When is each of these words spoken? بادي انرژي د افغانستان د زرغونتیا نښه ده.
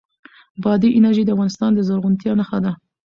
بادي 0.63 0.89
انرژي 0.97 1.23
د 1.25 1.29
افغانستان 1.35 1.71
د 1.73 1.79
زرغونتیا 1.87 2.33
نښه 2.39 2.59
ده. 2.65 2.71